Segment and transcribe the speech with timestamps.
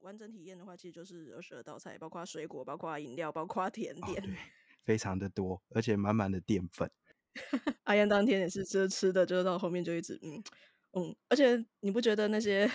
[0.00, 4.34] 完整体验的话，其实就是二十二道菜，包括水果，包括饮料，包括甜点，对，
[4.84, 6.90] 非常的多，而且满满的淀粉。
[7.84, 10.42] 阿燕当天也是吃吃的，就是到后面就一直嗯
[10.92, 12.70] 嗯，而且你不觉得那些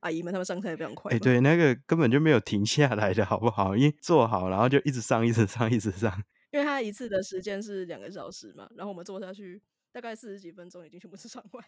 [0.00, 1.20] 阿姨们他们上菜非常快哎，吗？
[1.22, 3.74] 对，那个根本就没有停下来的好不好？
[3.76, 6.22] 因为做好，然后就一直上，一直上，一直上。
[6.52, 11.64] 因为他一次的时间是两个小时嘛，然后我们坐下去大概四十几分钟，已经全部吃上完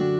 [0.00, 0.13] 了。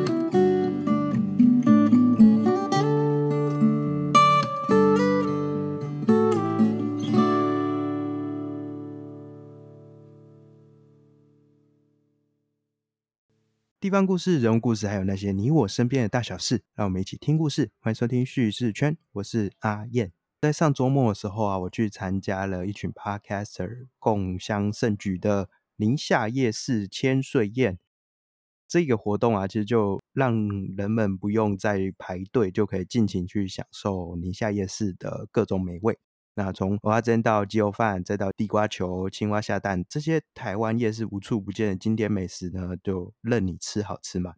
[13.85, 17.71] 地方故事、人物故事，还有那些你我身边的大小事，让我们一起听故事。
[17.81, 20.11] 欢迎收听叙事圈，我是阿燕。
[20.41, 27.79] 在上周末的时候啊，我去参加了一群 podcaster 共襄盛举的宁夏夜市千岁宴。
[28.67, 30.49] 这个活动啊，其实就让
[30.79, 35.99] 人们不用再排队，就可以尽情去享受宁夏夜市的各种美味。
[36.37, 44.35] 那从蚵仔煎到鸡肉饭，再到地瓜球、青蛙下蛋，这些台湾夜市无处不见的经典美食呢，就任你吃好吃嘛。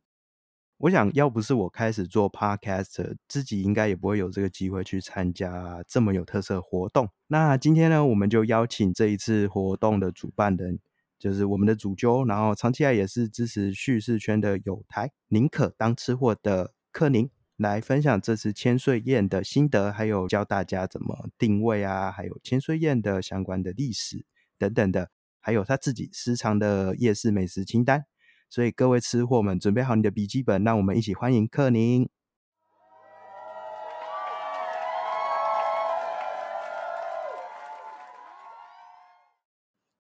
[0.79, 7.09] 我想要不是我开始做 podcaster，自己应该也不会有这个机会去参加这么有特色活动。
[7.29, 10.79] 那今天呢，我们就邀请这一次活动的主办人，
[11.19, 17.31] 就是我们的主揪，然后长期以来也是支持叙事圈的友台，宁可当吃货的柯宁。
[17.57, 24.27] 来分享这次千岁宴的心得，还有教大家怎么定位啊，还有千岁宴的相关的历史
[24.59, 28.05] 等等的，还有他自己私藏的夜市美食清单。
[28.51, 32.07] 所以各位吃货们，准备好你的笔记本，让我们一起欢迎克宁。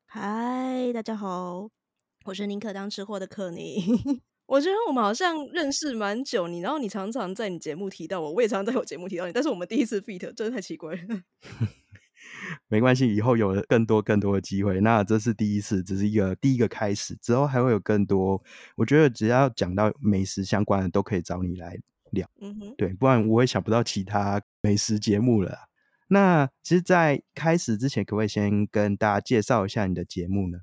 [0.04, 1.70] 嗨，大家好，
[2.26, 4.22] 我是宁可当吃货的克尼。
[4.46, 11.22] 我觉得我们好像认识蛮久，你然后你常常在你节目提到我，我也常常在我节目提到你，但是我们第一次 feat 真的太奇怪了。
[12.68, 14.80] 没关系，以后有了更多更多的机会。
[14.80, 18.42] 那这是第一次，只是一个第一个开始，之后还会有更多。
[18.76, 21.76] 我觉得只要讲到美食相关的，都可以找你来
[22.10, 22.28] 聊。
[22.40, 25.56] 嗯哼，对，不然我也想不到其他美食节目了。
[26.08, 30.58] 那其实，在开始之前，可不可以先跟大家介绍一下你的节目呢？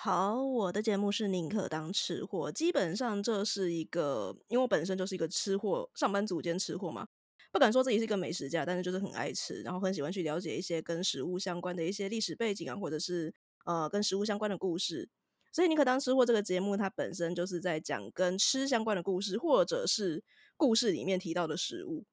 [0.00, 7.08] 好，我的节目是宁可当吃货，基本上这是一个，因为我本身就是一个吃货，上班族兼吃货嘛，
[7.50, 15.08] 不敢说自己是一个美食家，但是就是很爱吃，然后很喜欢去了解一些跟食物相关的一些历史背景啊，或者是呃跟食物相关的故事。
[15.52, 20.22] 所以宁可当吃货这个节目，它本身就是在讲跟吃相关的故事，或者是
[20.56, 22.04] 故事里面提到的食物。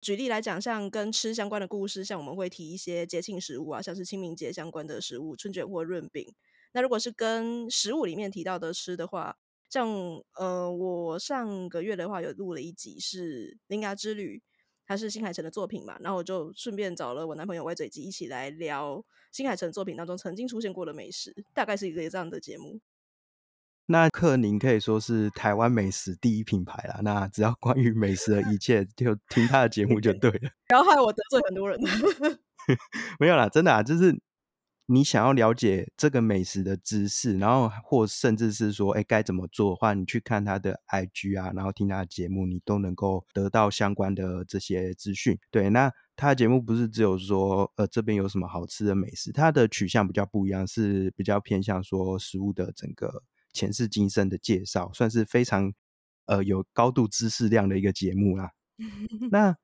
[0.00, 6.34] 举例来讲，像跟吃相关的故事，像我们会提一些节庆食物啊，像是清明节相关的食物，春卷或润饼。
[6.74, 9.36] 那如果是跟食物里面提到的吃的话，
[9.70, 9.88] 像
[10.34, 14.38] 呃，我上个月的话有录了一集是《铃芽之旅》，
[14.86, 19.02] 它是新海诚的作品嘛，然后我就顺便找了我男朋友歪嘴鸡一起来聊
[19.32, 22.80] 新海诚作品当中曾经出现过的美食，大概是一个这样的节目。
[23.86, 27.00] 那克宁可以说是台湾美食第一品牌啦。
[27.02, 30.50] 那只要关于美食的一切，就听他的节目就对了。
[30.66, 31.78] 不要害我得罪很多人。
[33.20, 34.18] 没有啦，真的啊，就是
[34.86, 45.38] 你想要了解这个美食的知识，然后或甚至是说，哎，该怎么做的话，你去看他的 IG 啊，然后听他的节目，你都能够得到相关的这些资讯。
[45.50, 53.22] 对，那他的节目不是只有说，呃，这边有什么好吃的美食，他的取向比较不一样，是比较偏向说食物的整个
[53.54, 55.72] 前世今生的介绍，算是非常
[56.26, 58.50] 呃有高度知识量的一个节目啦。
[59.32, 59.56] 那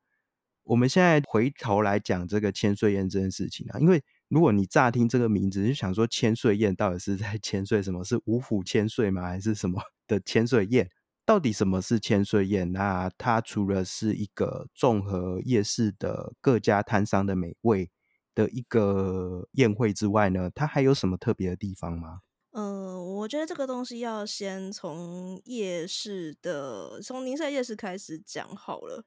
[0.62, 8.04] 我们现在回头来讲这个千岁宴这件事情啊，因为如果你乍听这个名字，就想说千岁宴到底是在千岁什么？
[8.04, 9.22] 是五府千岁吗？
[9.22, 10.88] 还是什么 的千岁宴？
[11.26, 12.70] 到底什么是千岁宴？
[12.72, 17.90] 那它除了是一个综合夜市的各家摊商的美味
[18.34, 22.20] 的一个宴会之外呢，它还有什么特别的地方吗？
[22.52, 29.04] 嗯，我觉得这个东西要先从夜市的，从宁夏夜市开始讲好了。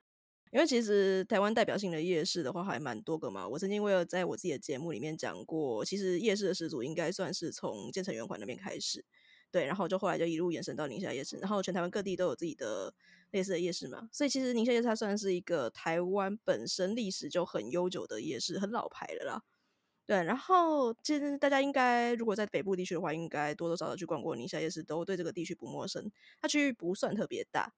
[0.53, 3.47] 因为其实台湾代表性的夜市的话还蛮多个嘛。
[3.47, 9.03] 我曾经为了在我自己的节目里面讲过，其实夜市的始祖应该算是从建成圆环那边开始，
[9.49, 12.93] 对，然后就后来就一路延伸到宁夏夜市，然后全台湾各地都有自己的
[13.31, 14.07] 类似的夜市嘛。
[14.11, 19.41] 所以其实宁夏夜市它算是一个台湾本身历史就很悠久的夜市，很老牌的啦。
[20.05, 26.11] 对，然后其实大家应该如果在北部地区的话，应该多多少少去逛过宁夏夜市，都对这个地区不陌生。
[26.39, 27.73] 它区域不算特别大。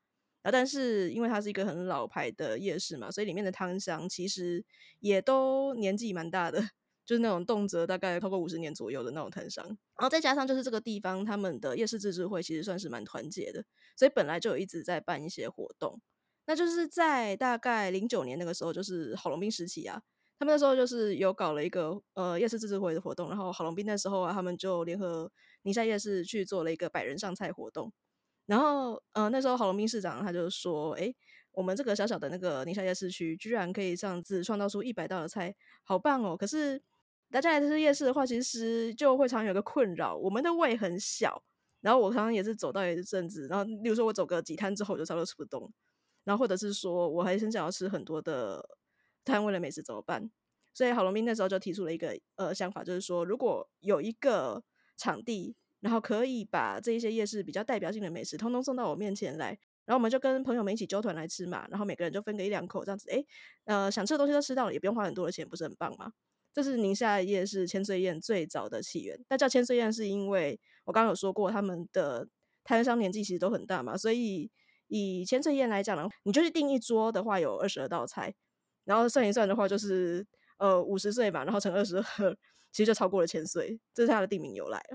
[0.46, 4.64] 啊，但是因为它是一个很老牌的夜市嘛，所以里面的汤商其实
[5.00, 6.60] 也都年纪蛮大的，
[7.04, 9.66] 就是那种动辄大概超过五十年左右的那种摊商。
[9.66, 13.66] 然后再加上就是这个地方他们的夜市自治会其实算是蛮团结的，
[13.96, 16.00] 所以本来就有一直在办一些活动。
[16.46, 20.00] 那就是在大概零九年那个时候，就是郝龙斌时期啊，
[20.38, 25.32] 他们那时候就是有搞了一个呃夜市自治会的活动，然后郝龙斌那时候啊，他们就联合
[25.64, 27.92] 宁夏夜市去做了一个百人上菜活动，
[28.46, 31.14] 然后呃那时候郝龙斌市长他就说，哎，
[31.52, 36.38] 我们这个小小的那个宁夏夜市区，居然可以这样子创造出一百道的菜，好棒哦！
[36.38, 36.82] 可是
[37.32, 41.44] 大家来吃夜市的话，其实就会常有个困扰，我们的胃很小，
[41.82, 45.72] 然后我常常也是走到一阵子，然后例如说我走个几摊之后，我就差不多吃不动。
[46.24, 48.68] 然后或者是说，我还很想要吃很多的
[49.24, 50.30] 摊位的美食怎么办？
[50.74, 54.64] 所以郝龙斌那时候就提出了一个呃想法，就是说，如果有一个
[54.98, 55.56] 场地，
[55.86, 59.50] 然后可以把这一些夜市比较代表性的美食，通通送到我面前来，
[59.86, 63.24] 然后我们就跟朋友们一起揪团来吃嘛，然后每个人就分个一两口这样子，诶，
[63.66, 66.12] 呃，想吃的东西都吃到了，也不用花很多的钱，不是很棒吗？
[66.52, 69.24] 这是宁夏夜市千岁宴最早的起源。
[69.30, 72.28] 那叫千岁宴是因为我刚刚有说过，他们的
[72.64, 74.50] 摊商年纪其实都很大嘛，所以。
[74.88, 78.32] 以千岁宴来讲呢，你就是订一桌的话有二十二道菜，
[78.84, 80.24] 然后算一算的话就是
[80.60, 82.38] 呃五十岁嘛，然后乘二十二，
[82.72, 84.94] 其实就超过了千岁，这是它的地名由来啊。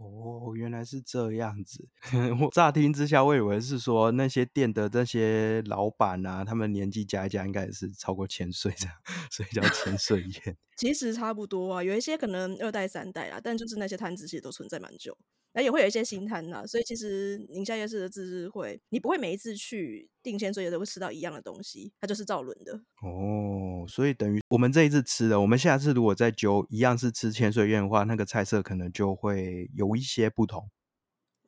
[0.00, 1.86] 哦，原来是这样子。
[2.40, 8.94] 我乍听之下，我以为是说那些店的那些老板啊，他们年纪加一加，应该也是超过千岁这样，
[9.30, 10.56] 所以叫千岁宴。
[10.80, 15.14] 其实差不多啊，有一些可能二代三代啦，但就是那些摊子其实都存在蛮久。
[15.52, 22.72] 那也会有一些新摊呐，所以其实宁夏夜市的自治会，你不会每一次去定千岁夜都会吃到一样的东西，它就是照轮的。
[23.02, 30.70] 哦，所以等于我们这一次吃的，我们下次如果再揪一样是吃千岁宴的话，那个菜色可能就会有一些不同。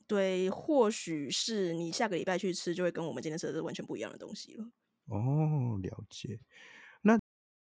[0.09, 4.65] 对，或许是你下个礼拜去吃，就会跟我们今天吃的是完全不一样的东西了。
[5.07, 6.41] 哦，了解。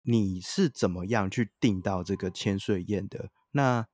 [0.03, 3.29] 你是怎么样去订到这个千岁宴的？
[3.51, 3.87] 那？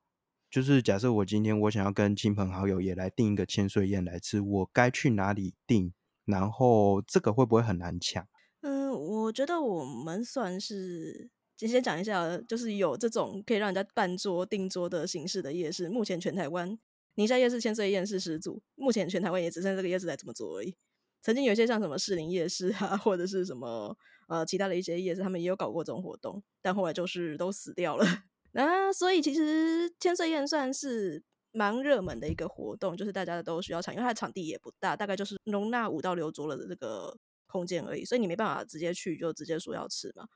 [0.50, 5.92] 就是假设我今天我想要跟亲朋好友也来订一个千岁宴来吃，我该去哪里订？
[6.24, 8.26] 然后这个会不会很难抢？
[8.62, 11.28] 嗯，我觉得我们算是
[11.58, 15.90] 先先讲一下，就是有这种可以让人家办桌订桌的形式的夜市。
[15.90, 16.78] 目前全台湾
[17.16, 20.74] 宁夏夜市千岁宴是始祖，目前全台湾也只剩这个夜市在这么做而已。
[21.20, 23.94] 曾经有一些像什么士林夜市啊，或者是什么
[24.28, 28.06] 呃其他的一些夜市，他们也有搞过这种活动，但后来就是都死掉了。
[28.52, 31.22] 那，所以其实千岁宴算是
[31.52, 37.16] 蛮热门的一个活动，就是大家都需要抢，因为它的场地也不大，大概就是容纳五到六桌了的这个
[37.46, 40.26] 空间而已，所以你没办法直接去就直接说要吃嘛。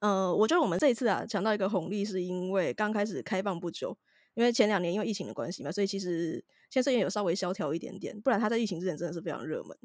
[0.00, 3.96] 呃，我觉得我们这一次啊抢到一个红利，是因为刚开始开放不久，
[4.34, 9.76] 因为前两年因为疫情的关系嘛，所以其实千岁宴有稍微萧条一点点，不然它在疫情之前真的是非常热门。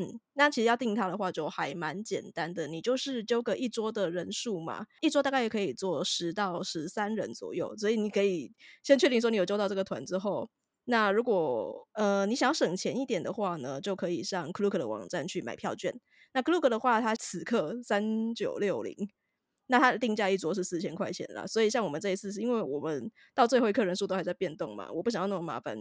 [0.00, 8.50] 嗯，那其实要订它的话就还蛮简单的，你就是揪个一桌的人数嘛，一桌大概也可以坐十到十三人左右，所以你可以
[8.82, 10.48] 先确定说你有揪到这个团之后，
[10.84, 15.94] 那如果呃你想要省钱一点的话呢，就可以上 Klook 的网站去买票券。
[16.32, 18.94] 那 Klook 的话，它此刻三九六零，
[19.66, 21.46] 那它的定价一桌是四千块钱啦。
[21.46, 25.76] 所以像我们这一次是因为我们到最后一刻人数都还在变动嘛，我不想要那么麻烦。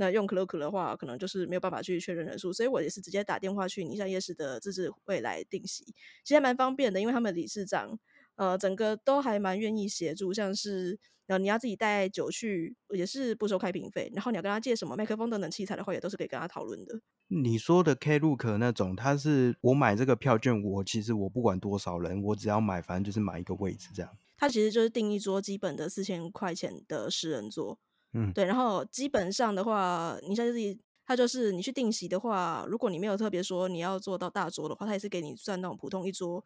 [0.00, 5.84] 那用 Klook 的话，可能就是没有办法去确认人数，所以我也是直接打电话去宁夏夜市的自治会来定席，
[6.24, 7.98] 其实还蛮方便的，因为他们理事长
[8.36, 16.98] 呃整个都还蛮愿意协助，像是呃你要自己带酒去，也是不收开瓶费，然后你要跟他借什么麦克风等等器材的话，也都是可以跟他讨论的。
[17.28, 24.10] 你说的 Klook 那种，他是我买这个票券，我其实我不管多少人，我只要买，反正就是买一个位置这样。
[24.38, 27.78] 他其实就是订一桌基本的四千块钱的十人座。
[28.12, 36.44] 嗯，对，然后基本上的话，你像自己，他就是你去定席的话，如果你没有特别说你要做到大桌的话，他也是给你算那种普通一桌，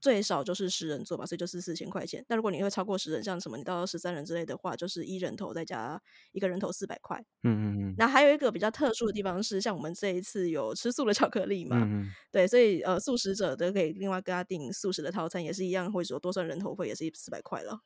[0.00, 2.24] 最少就是十人座吧，所以就是四千块钱。
[2.28, 6.00] 但如果你会超过十人，像什么你到十三人之类的话，就是一人头再加
[6.32, 7.18] 一个人头四百块。
[7.42, 7.94] 嗯嗯嗯。
[7.98, 12.10] 那还有一个比较特殊的地方是，像我们这一次有吃素的巧克力嘛，嗯嗯。
[12.30, 17.80] 对，所以呃，素食者都可以另外跟他订素食的套餐，也是一样，会说多算人头费也是四百块了。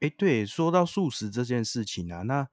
[0.00, 2.48] 哎，对，说到素食这件事情啊，那。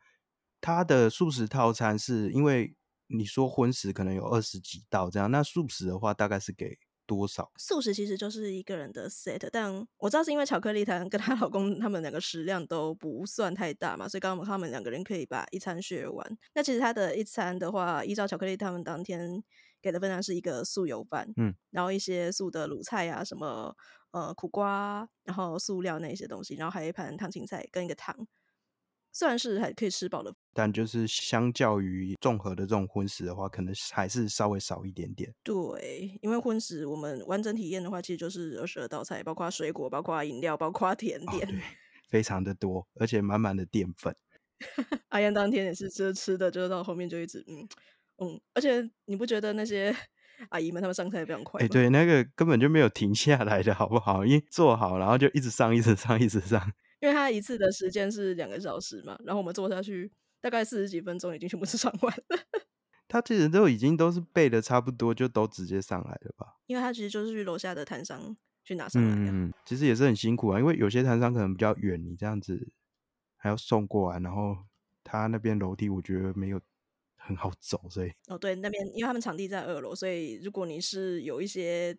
[0.62, 2.75] 它的素食套餐是因为
[3.06, 7.52] 你说荤食可能有二十几道这样，那素食的话大概是给多少？
[7.58, 16.38] 素食其实就是一个人的 set，但我知道是因为巧克力她跟她老公他们两个食量都不算太大嘛，所以刚刚他们两个人可以把一餐学完。
[16.56, 19.44] 那其实他的一餐的话，依照巧克力他们当天
[19.84, 23.75] 给的分量是一个素油饭，嗯，然后一些素的卤菜啊，什么
[24.15, 28.15] 呃苦瓜，然后塑料那些东西，然后还有一盘烫青菜跟一个汤。
[29.12, 35.34] 虽然是还可以吃饱的，但就是相较于综合的这种荤食的话，可能还是稍微少一点点。
[35.43, 41.62] 对，因为荤食我们完整体验的话，其实就是二十二道菜，包括水果、包括饮料、包括甜点，对，
[42.10, 44.13] 非常的多，而且满满的淀粉。
[45.10, 47.67] 阿燕当天也是吃吃的，就是到后面就一直嗯
[48.17, 49.95] 嗯，而且你不觉得那些
[50.50, 51.62] 阿姨们，他们上菜非常快。
[51.62, 54.25] 哎，对，那个根本就没有停下来的好不好？
[54.25, 56.62] 因为做好，然后就一直上，一直上，一直上。
[57.01, 60.12] 因为他一次的时间是两个小时嘛，然后我们做下去
[60.42, 62.39] 大概四十几分钟，已经全部吃上完了。
[63.08, 66.56] 他其实都已经都是背的差不多，就都直接上来了吧？
[66.65, 69.10] 因为他其实就是去楼下的摊商去拿上来。
[69.15, 72.68] 嗯，其实也是很辛苦啊，因为有些摊商可能比较远，你这样子
[73.38, 74.58] 还要送过来，然后
[75.04, 76.60] 他那边楼梯我觉得没有
[77.25, 81.98] 很好走，所以哦，对，那边因为他们场地在二楼，所以如果你是有一些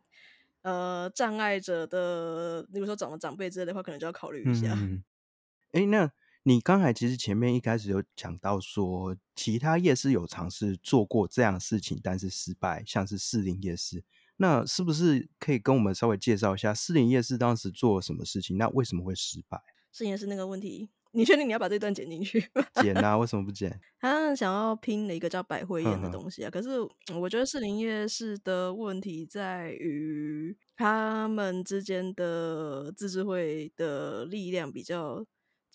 [0.63, 4.77] 呃障碍者的，比如说长了长辈之类的话，可能就要考虑一下。
[5.73, 6.13] 哎，那。
[6.49, 14.05] 你刚才其实前面一开始有讲到说，其他夜市有尝试做过这样事情，但是失败，像是四零夜市，
[14.37, 18.57] 那是不是可以跟我们稍微介绍一下四零夜市当时做了什么事情？
[18.57, 19.61] 那为什么会失败？
[19.91, 22.39] 四零夜市那个问题，你确定你要把这段剪进去？
[22.81, 23.81] 剪啊，为什么不剪？
[23.99, 26.79] 他 想要拼了一个叫百汇宴的东西啊，可是
[27.19, 35.25] 我觉得士林夜市的问题在于他们之间的自治会的力量比较。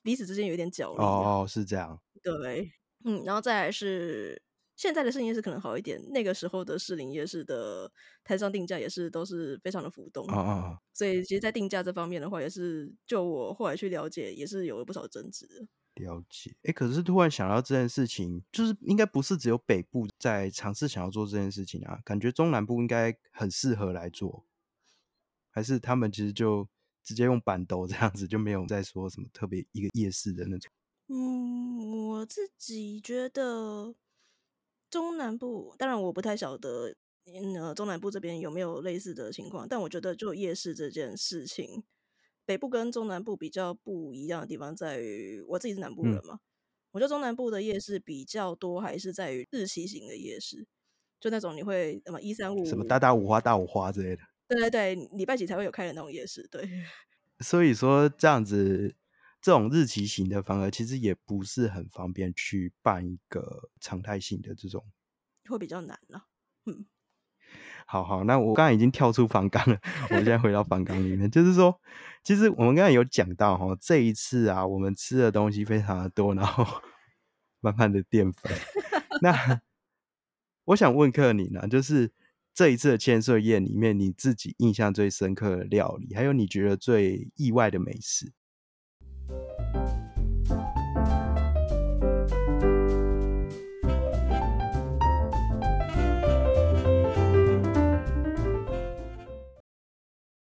[0.03, 1.99] 彼此之间有一点角力哦，是这样。
[2.23, 2.71] 对，
[3.05, 4.41] 嗯，然后再来是
[4.81, 7.91] 现在的市营夜市可能好一点，那个时候的市林夜市的
[8.23, 15.67] 台上定价也是都是非常的浮动啊啊所以其实，在定价这方面的话，也是就我后来去了解，也是有了不少争执的。
[16.03, 24.45] 了解，哎，可是突然想到这件事情，就是应该不是只有北部在尝试想要做这件事情啊，感觉中南部应该很适合来做，
[25.51, 26.67] 还是他们其实就。
[27.03, 30.71] 直接用板斗这样子就没有再说什么特别一个夜市的那种。
[31.07, 33.95] 嗯，我自己觉得
[34.91, 36.93] 中南部，当然我不太晓得，
[37.57, 39.65] 呃，中南部这边有没有类似的情况。
[39.67, 41.83] 但我觉得就夜市这件事情，
[42.45, 46.39] 北部跟中南部比较不一样的地方在于，我自己是南部人嘛，
[46.91, 50.67] 我觉得中南部的夜市比较多，还是在于日期型的夜市，
[51.21, 54.21] 就那种你会什么一三五什么大大五花大五花之类的。
[54.49, 56.67] 对对对，礼拜几才会有开的那种夜市，对。
[57.39, 58.93] 所以说这样子，
[59.41, 64.85] 这种日期型的反而其实也不是很方便去办一个常态性的这种，
[65.49, 66.27] 会比较难了。
[66.65, 66.85] 嗯，
[67.87, 69.79] 好好，那我刚才已经跳出房纲了，
[70.09, 71.81] 我们现在回到房纲里面，就是说，
[72.23, 76.65] 其实我们刚才有讲到哈，这一次啊，我们吃的东西非常的多，然后
[77.59, 78.51] 慢慢的淀粉。
[79.21, 79.61] 那
[80.65, 82.11] 我想问克你呢，就是。
[82.53, 88.33] 这一次的千岁宴里面，你自己印象最深刻的料理，还有你觉得最意外的美食。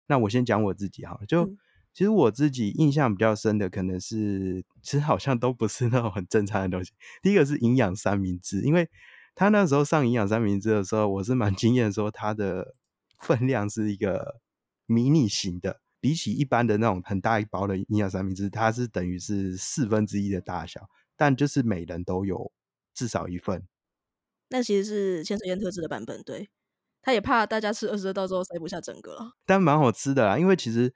[0.07, 1.47] 那我先讲我自己哈，就
[1.93, 6.91] 其实我自己印象比较深的，可能是其实好像都不是那种很正常的东西。
[7.21, 8.89] 第一个是营养三明治，因为。
[9.35, 12.75] 他那时候上营养三明治的时候，我是蛮 惊艳，说它的
[13.17, 14.39] 分量是一个
[14.85, 22.51] 迷你型的，比起一般的那种很大一包的营养三明治，它是等于是四分之一的大小，但就是每人都有
[22.93, 23.63] 至少一份。
[24.49, 26.47] 那其实是千岁宴特制的版本，对，
[27.03, 30.91] 他也怕大家吃二十二道之后塞不下整个了，但蛮好吃的啦，因为其实。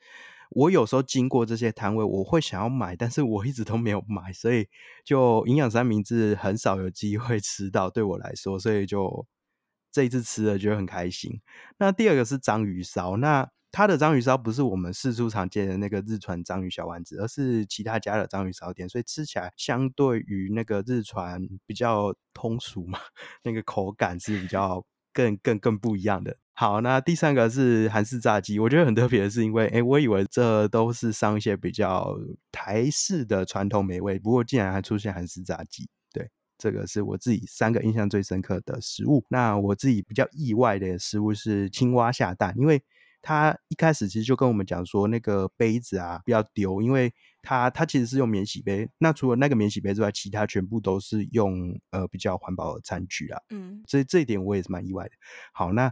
[0.52, 4.70] 我有时候经过这些摊位，我会想要买，但是我一直都没有买，所以
[5.04, 9.28] 就营养三明治很少有机会吃到，对我来说，所以就
[9.92, 11.42] 这一次吃了觉得很开心。
[11.80, 22.98] 那第二个是章鱼烧，那它的章鱼烧不是我们四处常见的那个日传章鱼小丸子，而是其他家的章鱼烧店，所以吃起来相对于那个日传比较通俗嘛，
[23.44, 24.86] 那个口感是比较
[25.18, 26.38] 更更更不一样的。
[26.54, 32.16] 好，那第三个是韩式炸鸡，我觉得很特别是，因为哎，我以为这都是上一些比较
[32.52, 39.26] 台式的传统美味，不过竟然还出现韩式炸鸡，对，这个是我自己三个印象最深刻的食物。
[39.30, 42.84] 那我自己比较意外的食物是青蛙下蛋，因为。
[43.20, 48.90] 他一开始其实就跟我们讲说，那个杯子啊不要丢，因为他他其实是用免洗杯。
[48.98, 53.42] 那除了那个免洗杯之外，其他全部都是用呃比较环保的餐具啦。
[53.50, 55.12] 嗯，所以这一点我也是蛮意外的。
[55.54, 55.92] 好，那。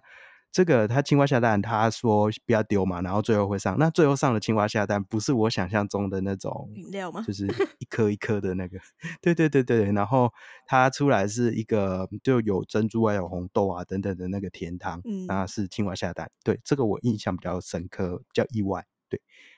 [0.51, 3.77] 这个他青蛙下蛋，他说不要丢嘛，然后最后会上。
[3.77, 7.21] 那最后上的青蛙下蛋不是我想象中的那种饮料吗？
[7.27, 7.45] 就是
[7.77, 8.79] 一颗一颗的那个。
[9.21, 10.31] 对对对对，然后
[10.65, 16.31] 它出来是一个就有珍珠啊、有红豆啊等等的那个甜汤，嗯那是青蛙下蛋。
[16.41, 18.85] 对，这个我印象比较深刻，比较意外。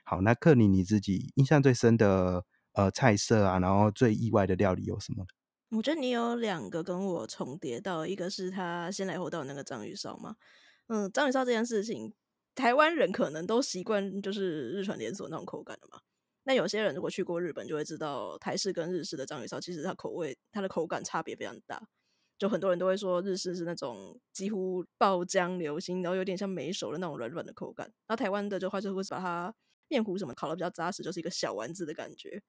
[0.03, 5.25] 好，那克尼你自己印象最深的呃菜色啊，然后最意外的料理有什么？
[5.69, 10.35] 我觉得你有两个跟我重叠到，一个是他先来后到那个章鱼烧嘛。
[10.87, 12.13] 嗯，章鱼烧这件事情，
[12.55, 15.99] 台湾人可能都习惯就是日传连锁那种口感的嘛。
[16.43, 21.85] 那有些人如果去过日本，就会知道台式跟日式的章鱼烧，其实它口味、它的口感差别非常大。
[22.37, 27.85] 就很多人都会说日式是那种几乎爆浆流心，然后有点像没熟的那种软软的口感。
[28.07, 29.53] 然后台湾的就话就会把它
[29.87, 32.41] 面糊什么烤的比较扎实，就是一个小丸子的感觉。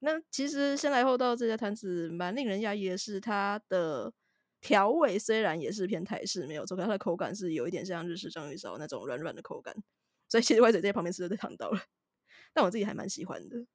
[0.00, 4.12] 那其实先来后到这家摊子蛮令人讶异的是，它的
[4.60, 9.74] 调味虽然也是偏台式，没有错，可它的口感是有一点像日式章鱼烧那种软软的口感。
[10.28, 11.80] 所以其实歪嘴在旁边吃就尝到了，
[12.54, 13.66] 但我自己还蛮喜欢的。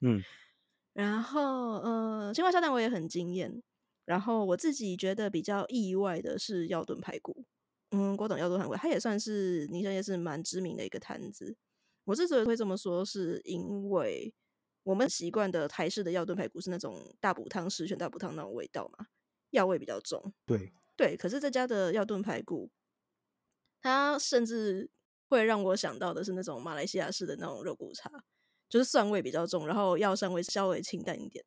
[0.00, 0.24] 嗯，
[0.94, 3.62] 然后呃，青蛙虾蛋我也很惊艳。
[4.04, 7.44] 然后我自己觉得比较意外的是药炖排骨，
[7.90, 11.56] 嗯，郭董药炖排骨，它也算是宁夏夜市蛮知名的一个摊子。
[12.04, 14.34] 我之所以会这么说，是因为
[14.82, 19.06] 我们习惯的台式的药炖排骨是那种大补汤、十全大补汤那种味道嘛，
[19.50, 20.34] 药味比较重。
[20.44, 22.70] 对对，可是这家的药炖排骨，
[23.80, 24.90] 它甚至
[25.30, 28.10] 会让我想到的是那种马来西亚式的那种肉骨茶，
[28.68, 31.42] 就是蒜味比较重，然后药膳味稍微清淡一点。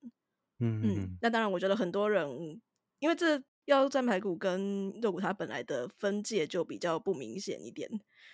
[0.60, 2.28] 嗯嗯，那当然，我觉得很多人
[3.00, 7.90] 因为这药蘸排骨跟肉骨它本来的分界就比较不明显一点，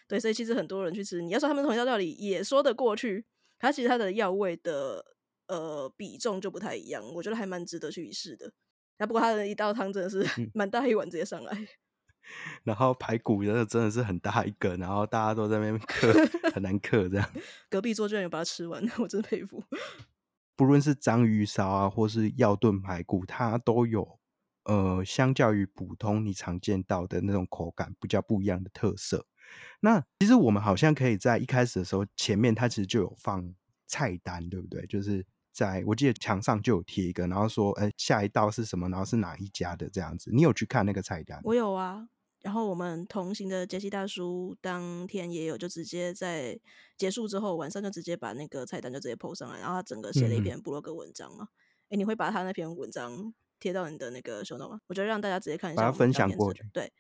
[0.08, 3.26] 对，所以其实很多人去吃，你要说他们同一道料理也说得过去，
[3.60, 5.04] 它其实它的药味的
[5.48, 8.54] 呃比重就不太一样，我觉得还蛮值得去一试的。
[9.00, 11.68] 那不过它的一道汤真的是 蛮大一碗直接上来，
[12.64, 16.14] 然后排骨真的真的是很大一个，然后大家都在那边 嗑，
[16.54, 17.30] 很难嗑这样。
[17.70, 19.62] 隔壁桌居然有把它吃完，我真的佩服。
[20.56, 24.20] 不论是章鱼烧啊，或是药炖排骨，它都有
[24.66, 29.26] 呃，相较于普通你常见到的那种口感比较不一样的特色。
[29.82, 33.54] 那其实我们好像可以在一开始的时候，前面它其实就有放
[33.88, 34.86] 菜单，对不对？
[34.86, 38.88] 就是在我记得墙上就有贴一个，然后说，哎，下一道是什么？
[38.90, 40.32] 然后是哪一家的这样子？
[40.34, 41.40] 你有去看那个菜单？
[41.44, 42.08] 我有啊。
[42.44, 46.60] 然后我们同行的杰西大叔当天也有，就直接在
[46.96, 51.48] 结束之后晚上就直接把那个菜单就直接 PO 上来，然后他整个写了一篇布洛格文章嘛。
[51.90, 54.80] 哎，你会把他那篇文章贴到你的那个 show note 吗？
[54.88, 56.64] 我觉得让大家直接看一下，把它分享过去。
[56.72, 56.94] 对，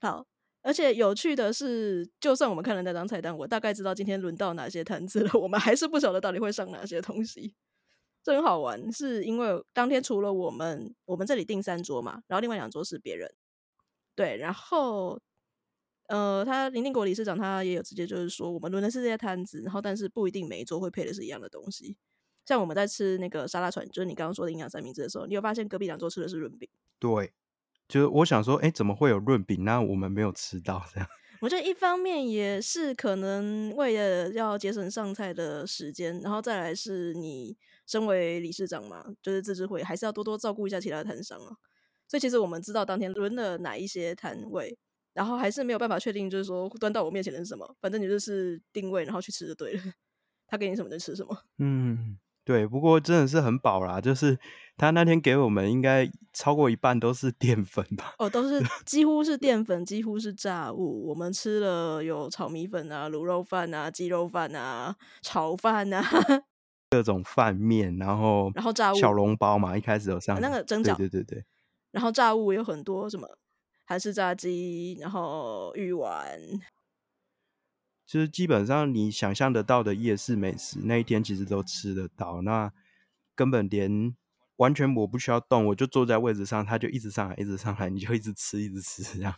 [0.00, 0.26] 好。
[0.60, 7.54] 而且有趣的是，就算我们看了那张菜单，我大概知道今天轮到哪些摊子了，我们还是不晓得到底会上哪些东西。
[8.24, 13.32] 这很好玩，是因为当天除了我们，我们这里订三桌嘛，然后另外两桌是别人。
[14.18, 15.16] 对，然后，
[16.08, 21.96] 呃，他林定国理事长他也有直接就是说，我们轮的是这些摊子，然后但是不一定每一桌会配的是一样的东西。
[22.44, 26.68] 像我们在吃那个沙拉船，就是你刚刚说的营养三明治的时候，你有发现隔壁两桌吃的是润饼？
[26.98, 27.32] 对，
[27.86, 29.64] 就是我想说，哎，怎么会有润饼？
[29.64, 31.08] 那我们没有吃到这样。
[31.40, 41.54] 我觉得一方面也是可能为了要节省上菜的时间，然后再来是你身为理事长嘛，就是自治会还是要多多照顾一下其他的摊商啊。
[42.08, 44.76] 所以其实我们知道当天轮了哪一些摊位，
[45.12, 47.76] 然后还是没有办法确定，就是说端到我面前的是什么。
[47.80, 49.82] 反正你就是定位，然后去吃就对了。
[50.46, 51.36] 他给你什么就吃什么。
[51.58, 52.66] 嗯，对。
[52.66, 54.38] 不过真的是很饱啦，就是
[54.78, 58.14] 他那天给我们应该超过一半都是淀粉吧？
[58.18, 61.06] 哦，都是 几乎是淀粉，几乎是炸物。
[61.08, 66.02] 我们吃了有炒米粉啊、卤肉饭啊、鸡肉饭啊、炒饭啊，
[66.88, 71.44] 各种饭面，然后然后炸物小笼包嘛，一开始有上那个蒸饺，对对对。
[71.90, 73.38] 然后炸物有很多，什么
[73.86, 76.38] 韩式炸鸡，然后鱼丸，
[78.06, 82.42] 就是基本上你想象得到的夜市美食，那一天其实都吃得到。
[82.42, 82.70] 那
[83.34, 84.14] 根本连
[84.56, 89.34] 完全我不需要动，我就坐在位置上，它就一直上来，一直上来， 你就一直吃，一直吃，这样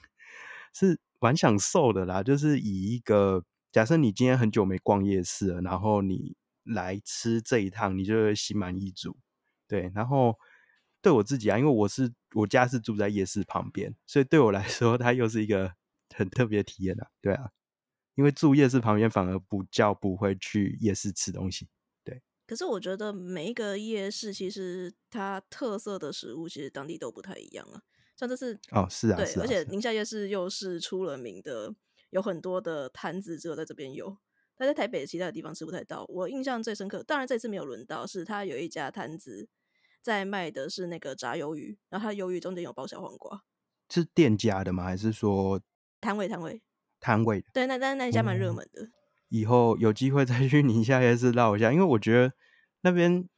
[0.74, 2.22] 是蛮享受的啦。
[2.22, 6.34] 就是以一个假设你今天很久没逛夜市了，然后你
[6.64, 9.16] 来吃这一趟，你就会心满意足。
[9.68, 10.34] 对，然后。
[11.02, 15.72] 对我自己啊，因为我是我家是住在夜市旁边，所以对我来说，它又是一个
[16.14, 17.08] 很特别的体验啊。
[17.22, 17.50] 对啊，
[18.16, 21.68] 因为住夜市旁边，反而不叫不会去夜市吃东西。
[22.04, 27.82] 对，可是我觉得每一个夜市其实它特色的食物，其实当地都不太一样啊。
[28.14, 31.74] 像这次哦，是啊，对，而且宁夏夜市又是出了名的，
[32.10, 34.18] 有很多的摊子只有在这边有，
[34.58, 36.04] 但在台北其他的地方吃不太到。
[36.10, 39.48] 我印象最深刻，当然这次没有轮到，是它有一家摊子。
[40.02, 43.42] 在卖的是那个炸鱿鱼，然后它鱿鱼中间有包小黄瓜，
[43.90, 44.84] 是店家的吗？
[44.84, 45.60] 还是说
[46.00, 46.26] 摊位？
[46.26, 46.62] 摊位？
[46.98, 47.44] 摊位？
[47.52, 48.88] 对，那但是那一家蛮热门的。
[49.28, 52.32] 以后有机会再去宁夏夜市绕一下，因为我觉得
[52.80, 53.28] 那边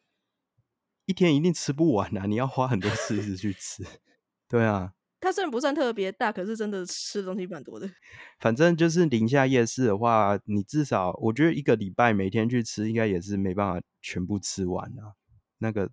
[1.06, 2.26] 一天一定吃不完啊！
[2.26, 3.84] 你要花很多次子去吃。
[4.48, 7.90] 对啊，它虽然不算特别大，可是真的吃的东西蛮多的。
[8.40, 15.14] 反正就是宁夏夜市的话，你至少我觉得一个礼拜每天去吃，应该也是没办法全部吃完啊。
[15.58, 15.90] 那个。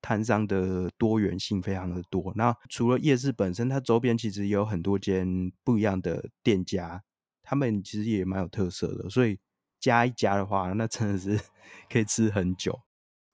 [0.00, 7.02] 摊商的多元性非常的多，那除了夜市本身，它周边其实也有很多间不一样的店家，
[7.42, 9.38] 他们其实也蛮有特色的，所以
[9.80, 11.40] 加一加的话，那真的是
[11.90, 12.80] 可以吃很久。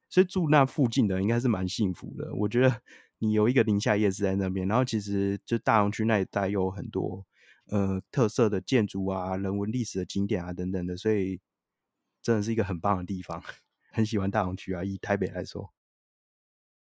[0.09, 2.33] 所以住那附近的应该是蛮幸福的。
[2.35, 2.81] 我觉得
[3.19, 7.27] 你有一个宁夏夜市在那边，然后其实就大同区那一带有很多
[7.67, 11.41] 呃特色的建筑啊、人文历史的景点啊等等的，所以
[12.23, 13.43] 真的是一个很棒的地方，
[13.91, 14.85] 很喜欢大同区啊。
[14.85, 15.74] 以台北来说，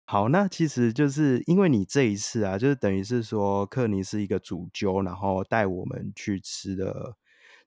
[0.09, 7.17] 好，那其实就是因为你这一次啊，就是等于是说克尼是一个主揪，然后带我们去吃的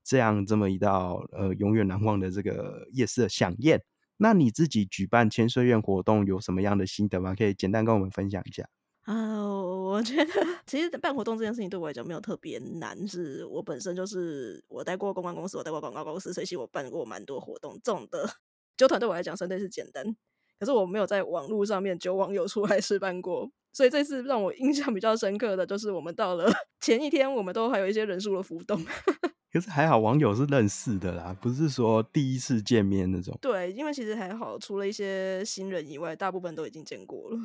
[0.05, 3.83] 这样这么一道呃永远难忘的这个夜市的飨宴。
[4.15, 7.35] 那你自己举办千岁宴活动有什么样的心得吗？
[7.35, 8.69] 可以简单跟我们分享一下。
[9.01, 10.31] 啊，我 觉得
[10.65, 17.73] 其实办活动这件事情对我来讲没有特别难，是我本身就是我待过公关公司，我待过广告公司，所以其实我办过蛮多活动。
[17.83, 18.29] 这种的
[18.77, 20.15] 揪团对我来讲相对是简单。
[20.59, 28.83] 可是我没有在网络上面揪网友出来示范过，所以这次让我印象比较深刻的就是我们到了 前一天，我们都还有一些人数的浮动。
[29.51, 33.35] 可是还好网友是认识的啦，不是说第一次见面那种。
[33.41, 37.37] 对，因为其实还好，除了一些新人以外，大部分都已经见过了。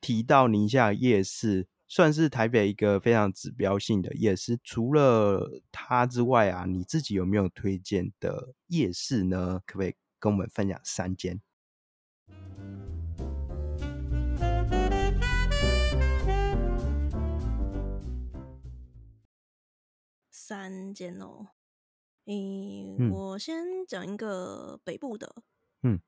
[0.00, 4.58] 提到宁夏夜市，算是台北一个非常指标性的夜市。
[4.64, 9.60] 除了它之外啊，你自己有没有推荐的夜市呢？
[9.66, 11.38] 可不可以跟我们分享三间？
[20.50, 21.46] 三间哦，
[22.26, 25.32] 嗯，我先讲一个北部的，
[25.84, 26.00] 嗯，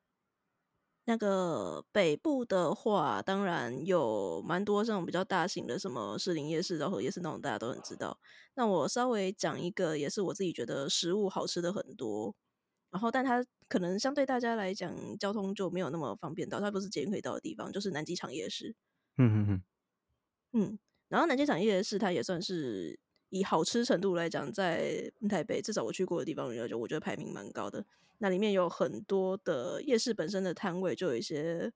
[1.04, 8.18] 那个北部的话，当然有蛮多这种比较大型的，什么士林夜市、饶河夜市那种，大家都很知道。
[8.54, 12.34] 那我稍微讲一个，也是我自己觉得食物好吃的很多，
[12.90, 18.74] 然后但它可能相对大家来讲，交通就没有那么方便到，它不是捷运可以到的地方，就是南机场夜市。
[19.18, 19.62] 嗯嗯嗯，
[20.54, 22.98] 嗯，然后南机场夜市它也算是。
[23.32, 27.82] 以好吃程度来讲，在台北至少我去过的地方，就我觉得排名蛮高的。
[28.18, 31.72] 那里面有很多的夜市本身的摊位，就有一些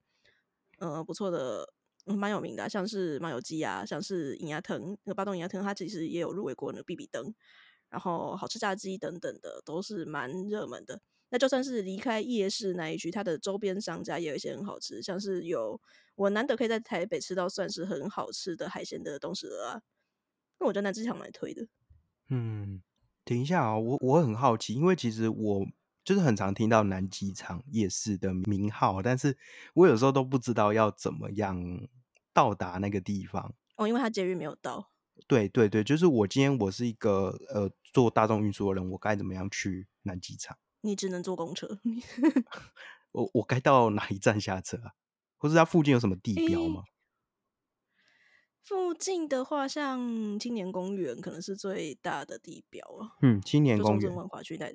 [0.77, 1.67] 呃不错的、
[2.05, 7.33] 蛮有名的，像是麻油鸡啊，像是银牙藤那个八洞银牙藤，它其实也有入围过那个 B B 灯，
[7.89, 11.01] 然后好吃炸鸡等等的都是蛮热门的。
[11.29, 15.81] 那就算是离开夜市那一区，它的周边商家也有一些很好吃，像是有
[16.13, 19.81] 我难得可以在台北吃到算是很好吃的海鲜的东石鹅啊。
[20.59, 21.67] 那我觉得南机场蛮推的。
[22.29, 22.81] 嗯，
[23.23, 25.65] 等一下啊，我我很好奇，因为其实我
[26.03, 29.37] 就是很常听到南机场夜市的名号，但是
[29.73, 31.87] 我有时候都不知道要怎么样
[32.33, 33.53] 到达那个地方。
[33.75, 34.91] 哦，因为它捷运没有到。
[35.27, 40.57] 对对对，就是我今天我是一个呃做大众运输的人，我该怎么样去南机场？
[40.81, 41.79] 你只能坐公车。
[43.11, 44.91] 我我该到哪一站下车啊？
[45.37, 46.83] 或是它附近有什么地标吗？
[48.67, 53.15] 附近的话，像青年公园可能是最大的地标了。
[53.21, 54.69] 嗯，青年公园文化区那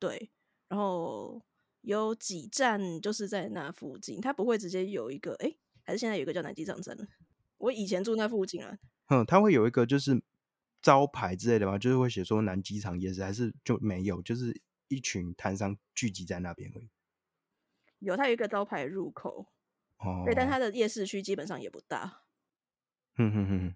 [0.00, 0.32] 对，
[0.66, 1.40] 然后
[1.82, 7.06] 有几站就是在那附近，它不会直接有一个，哎，还是现在有一个叫南机场站了。
[7.58, 8.76] 我以前住那附近啊。
[9.06, 10.20] 嗯，它会有一个就是
[10.82, 11.78] 招牌之类的吗？
[11.78, 14.20] 就是会写说南机场夜市，还是就没有？
[14.20, 16.90] 就是一群摊商聚集在那边而已。
[18.00, 19.46] 有，它有一个招牌入口。
[19.98, 20.24] 哦。
[20.24, 22.24] 对，但它的夜市区基本上也不大。
[23.18, 23.74] 嗯哼哼，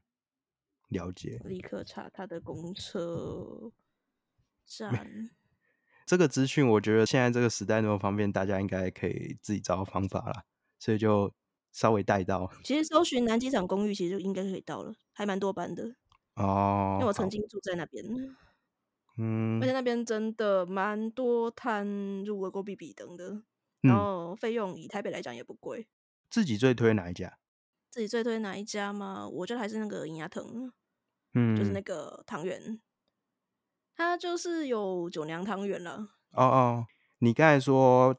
[0.89, 1.41] 了解。
[1.45, 3.73] 立刻查他的公车
[4.65, 5.31] 站。
[6.07, 10.45] 这个资讯，我觉得现在这个时代那么方便，大家应该可以自己找到方法了，
[10.79, 11.33] 所以就
[11.71, 12.51] 稍微带到。
[12.65, 15.95] 其实搜寻南机场公寓，其实就应该可以到了，还蛮多班的
[16.35, 16.97] 哦。
[16.99, 18.05] 因为我曾经住在那边，
[19.17, 21.87] 嗯，而且那边真的蛮多摊
[22.25, 23.43] 入围过 B B 灯的，
[23.81, 25.89] 然后费用以台北来讲也不贵。
[26.29, 27.39] 自己最推哪一家？
[27.93, 29.29] 自己最推哪一家吗？
[29.29, 30.73] 我觉得还是那个银牙藤，
[31.35, 32.81] 嗯，就是那个汤圆，
[33.95, 36.09] 它就是有九娘汤圆了。
[36.31, 36.87] 哦哦，
[37.19, 38.17] 你刚才说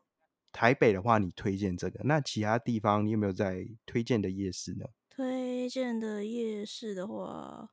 [0.52, 4.86] 台北的话，你推荐这个，那其他地方你有没有在推荐的夜市呢？
[5.10, 7.72] 推荐的夜市的话，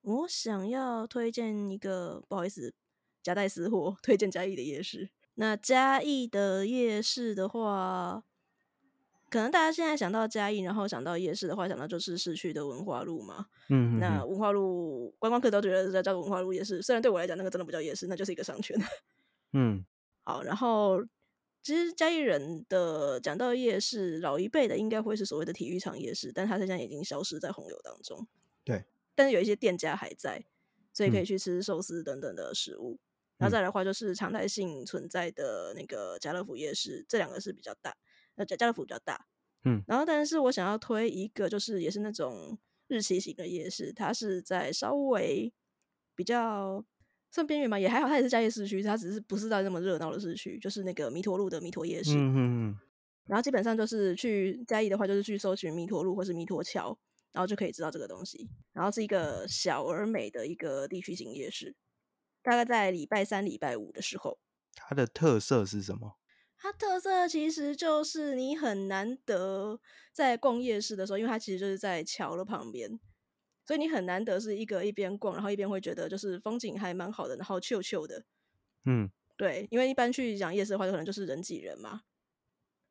[0.00, 2.74] 我想要推荐一个，不好意思，
[3.22, 5.08] 夹带私货，推荐嘉义的夜市。
[5.34, 8.24] 那嘉义的夜市的话。
[9.32, 13.46] 可能大家现在想到嘉义，然后想到夜市的话，想到就是市区的文化路嘛。
[13.70, 18.78] 嗯，那文化路观光客都觉得是叫文化路夜市，虽然对我来讲那个真的不叫夜市，那就是一个商圈。
[19.54, 19.82] 嗯，
[20.22, 21.02] 好，然后
[21.62, 28.26] 其实嘉义人的讲到夜市，老一辈的应该会是所谓的体育场夜市，但它现在已经消失在洪流当中。
[28.62, 30.44] 对，但是有一些店家还在，
[30.92, 32.98] 所以可以去吃寿司等等的食物。
[33.38, 37.96] 然后再来的话，就是常态性存在的那个家乐福夜市，这两个是比较大。
[38.42, 39.24] 那家家乐福比较大，
[39.64, 45.52] 嗯，然后但是我想要推一个，就是也是那种日期型的夜市，它是在稍微
[46.16, 46.84] 比较
[47.30, 52.78] 算边缘嘛，也还好，它也是嘉义市区，它只是不是在那么热闹的市区，就是那个弥陀路的弥陀夜市，嗯嗯嗯，
[53.28, 56.98] 然后基本上就是去嘉义的话，就是去搜寻弥陀路或是弥陀桥，
[57.30, 58.50] 然后就可以知道这个东西。
[58.72, 61.76] 然后是一个小而美的一个地区型夜市，
[62.42, 64.38] 大概在礼拜三、礼拜五的时候。
[64.74, 66.16] 它的特色是什么？
[66.62, 69.80] 它特色其实就是你很难得
[70.12, 73.00] 在逛夜市的时候，因为它其实就是在桥的旁边，
[73.66, 78.24] 所以你很难得是一个一边逛，然后一边会觉得就是风景还蛮好的，然后臭臭的。
[78.84, 82.02] 嗯，对，因为一般去讲夜市的话，就可能就是人挤人嘛。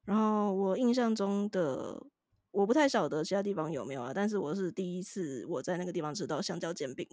[0.04, 2.06] 然后我印象中的，
[2.52, 7.08] 我不太晓得其他地方有没有啊，但是我是第一次我在那个地方吃到香蕉煎饼，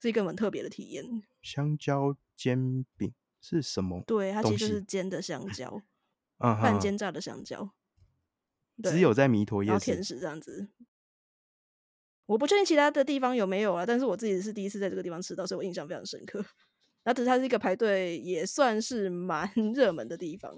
[0.00, 1.22] 是一个很特别的体验。
[1.42, 4.02] 香蕉煎饼是什么？
[4.06, 5.82] 对，它其实就是煎的香蕉，
[6.38, 7.72] 嗯，半煎炸的香蕉。
[8.82, 10.14] 只有在弥陀夜然后甜市。
[10.14, 10.70] 食这样子。
[12.26, 16.38] 我不确定其他的地方有没有啊，但是我自己是第一次在这个地方吃到，所以我印象非常深刻。
[17.02, 20.54] 然后，只是它是一个排队也算是蛮 热门的地方。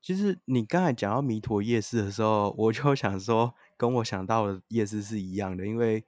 [0.00, 6.04] 其实你刚才讲到弥陀夜市的时候，我就想说，跟我想到的夜市是一样的，因为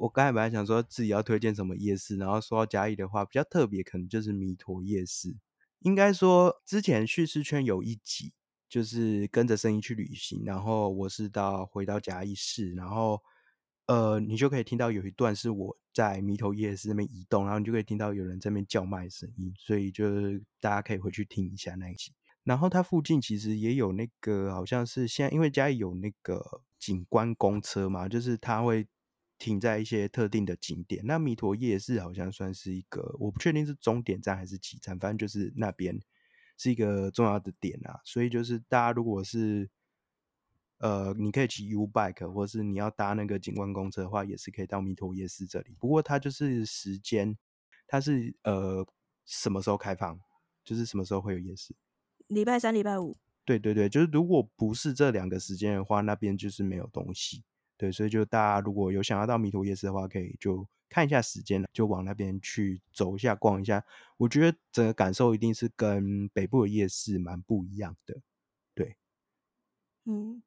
[0.00, 5.36] 我刚才本来想说自己要推荐什么夜市，然后说到嘉义的话，比较特别可能就是弥陀夜市。
[5.80, 8.32] 应该说，之前叙事圈有一集
[8.68, 13.22] 就是跟着声音去旅行，然后我是到回到嘉义市，然后
[13.86, 22.12] 呃，你就可以听到有一段是我在弥陀夜市那边移动，然后你就可以听到有人在那边叫卖声音，所以就是大家可以回去听一下那一集。
[22.44, 28.86] 然后它附近其实也有那个，好像是现在因为嘉义有那个景观公车嘛，就是它会
[29.40, 31.04] 停在一些特定的景点。
[31.04, 35.98] 那弥陀夜市好像算是一个，我不确定是终点站还是起站，反正就是那边
[36.56, 37.98] 是一个重要的点啊。
[38.04, 39.68] 所以就是大家如果是
[40.78, 45.74] 呃，你可以骑 U bike，或是你要搭那个景观公车的话，也是可以到弥陀夜市这里。
[45.80, 47.36] 不过它就是时间，
[47.86, 48.86] 它是呃
[49.24, 50.20] 什么时候开放，
[50.64, 51.74] 就是什么时候会有夜市。
[52.28, 57.42] 礼拜三、礼拜五，对对对，就是如果不是这两个时间的话，那边就是没有东西。
[57.80, 63.82] 对，所以就大家如果有想要到迷途夜市的话，可以就看一下时间，就往那边去走一下、逛一下。
[64.18, 68.20] 我觉得整个感受一定是跟北部的夜市蛮不一样的。
[68.74, 68.98] 对
[70.04, 70.42] 嗯，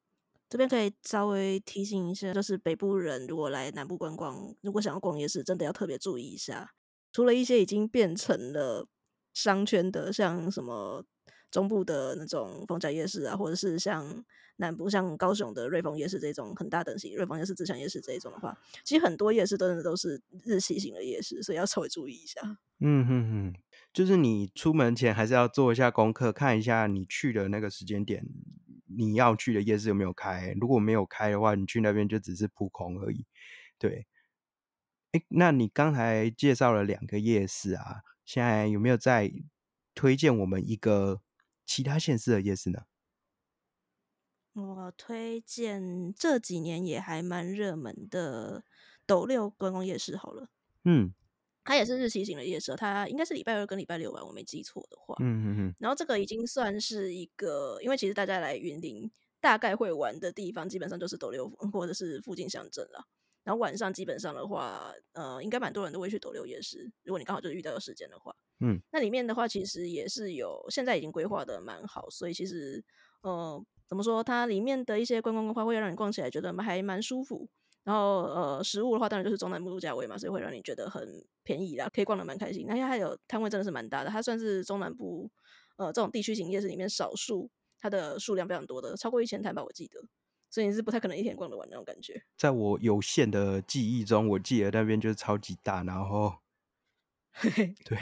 [0.48, 6.70] 这边可以稍微提醒一下，就是北部人如果来南部观光，如果想要逛夜市，真的要特别注意一下。
[7.10, 8.86] 除了一些已经变成了
[9.32, 11.04] 商圈的，像什么
[11.54, 14.24] 中部的那种逢甲夜市啊，或者是像
[14.56, 22.40] 南部像高雄的瑞丰夜市这种很大等级，瑞丰夜市、自强夜市这一种的话，其实很多夜市真的都是日系型的夜市，所以要稍微注意一下。
[22.80, 23.60] 嗯哼哼，
[23.92, 28.26] 就是你出门前还是要做一下功课，看一下你去的那个时间点，
[28.86, 30.52] 你要去的夜市有没有开。
[30.60, 33.24] 如果没有开的话，你去那边就只是扑空而已。
[33.78, 34.08] 对，
[35.12, 39.30] 哎，那你刚才介绍了两个夜市啊，现在有没有再
[39.94, 41.20] 推荐我们一个
[41.66, 42.82] 其他县市的夜市呢？
[44.52, 48.64] 我推荐这几年也还蛮热门的
[49.04, 50.48] 斗六观光夜市好了。
[50.84, 51.12] 嗯
[51.64, 55.16] 它也是日期型的夜市哦，它应该是礼拜二跟礼拜六吧，我没记错的话。
[55.20, 63.08] 嗯嗯嗯，然后这个已经算是一个，因为其实大家来云林大概会玩的地方，基本上就是斗六或者是附近乡镇了。
[63.44, 66.90] 然后晚上基本上的话，呃，应该蛮多人都会去斗六夜市。
[67.02, 72.82] 如果你刚好就是遇到有时间的话，嗯，那里面的话其实也是有，现在已经规划的蛮好，所以其实
[73.20, 77.48] 呃，怎么说，它里面的一些观光规划会让你逛起来觉得还蛮舒服。
[77.84, 82.64] 然后呃，食物的话当然就是中南部度假味嘛，所以会让你觉得很便宜啦，可以逛的蛮开心。
[82.66, 85.30] 那它还有摊位真的是蛮大的，它算是中南部
[85.76, 90.02] 呃这种地区型夜市里面少数它的数量非常多的，超过一千摊吧，我记得。
[90.54, 92.22] 所以你是不太可能一天逛得完那种感觉。
[92.36, 96.32] 在我有限的记忆中，我记得那边就是超级大，然后
[97.84, 97.98] 对，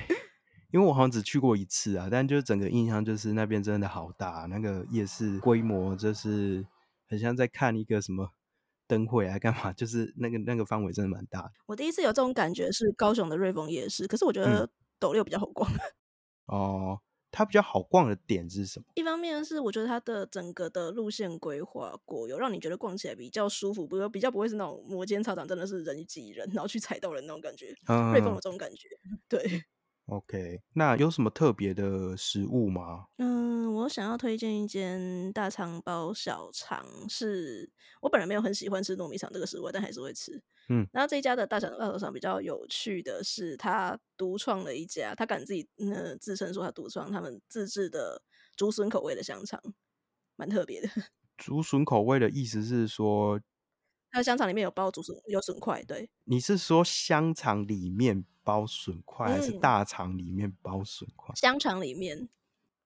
[0.70, 6.66] 因为我好像只去过一次啊，但就是整个印象就是那边真的好大，那个夜市规模就是
[7.08, 8.32] 很像在看一个什么
[8.86, 9.72] 灯会啊，干嘛？
[9.72, 15.70] 就是那个那个范围真的蛮大的我第一次有这种感觉是高雄的瑞丰夜市，可是我觉得斗六比较好逛。
[16.44, 17.00] 哦。
[17.32, 18.84] 它比较好逛的点是什么？
[18.96, 27.74] 一方面是我觉得它的整个的路线规划过，有让你觉得逛起来比较舒服，不比较不会是那种摩肩擦掌，真的是人挤人，然后去踩到人那种感觉。
[28.12, 28.88] 瑞丰有嗯这种感觉，
[29.28, 29.64] 对。
[30.16, 33.06] ，OK，那有什么特别的食物吗？
[33.16, 37.70] 嗯，我想要推荐一间大肠包小肠，是
[38.00, 40.42] 我本人没有很喜欢吃糯米肠这个食物，但还是会吃。
[40.68, 48.22] 嗯，然后这一家的大肠包小肠比较有趣的是，他独创了一家，他敢自己呃自称说他独创他们自制的
[48.56, 49.60] 竹笋口味的香肠，
[50.36, 50.88] 蛮特别的。
[51.36, 53.40] 竹笋口味的意思是说，
[54.12, 61.34] 它的香肠里面有包竹笋，有笋块，对，你是说香肠里面包笋块，还是嗯大肠里面包笋块？
[61.34, 62.28] 香肠里面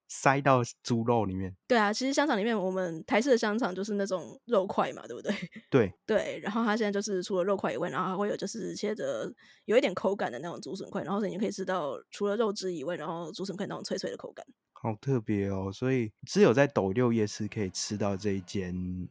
[0.06, 1.56] 塞到猪肉里面。
[1.66, 5.34] 对啊，其实香肠里面，我们台式的香肠就是那种肉块嘛，对不对？
[5.68, 9.28] 对 对，然后它现在就是除了肉块以外，然后还会有就是切着
[9.64, 14.46] 有一点口感的那种竹笋块，然后所以你可以吃到除了肉汁以外，然后竹笋块那种脆脆的口感。
[14.78, 15.72] 好特别哦！
[15.72, 19.08] 所以只有在斗六夜市可以吃到这一间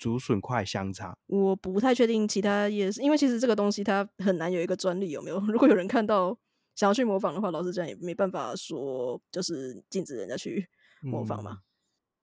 [0.00, 1.16] 竹笋块香肠。
[1.26, 5.38] 我不太确定其他也是，因为其实这个东西它很难有一个专利，有没有？
[5.52, 6.36] 如果有人看到
[6.74, 10.66] 想要去模仿的话，老师这样也没办法说就是禁止人家去
[11.02, 11.58] 模仿嘛。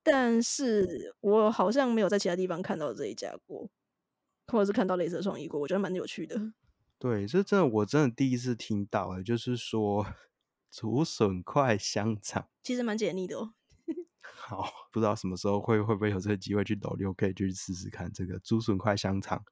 [0.01, 3.69] 但是我好像没有在其他地方看到这一家过，
[4.47, 6.53] 或者是看到类似的创意过，我觉得蛮有趣的。
[6.97, 10.03] 对，这真的我真的第一次听到哎，就是说
[10.71, 13.53] 竹笋块香肠，其实蛮解腻的哦。
[14.35, 19.43] 好，不知道什么时候会会不会有这个机会去斗六，可以去试试看这个竹笋块香肠。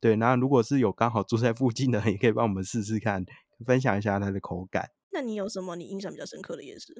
[0.00, 3.24] 对，那如果是有刚好住在附近的，也可以帮我们试试看，
[3.64, 4.90] 分享一下它的口感。
[5.12, 6.92] 那你有什么你印象比较深刻的夜市？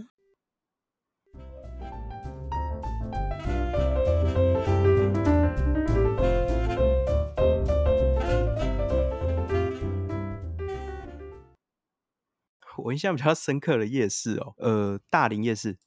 [12.77, 15.79] 我印象比较深刻的夜市哦，呃，大林夜市，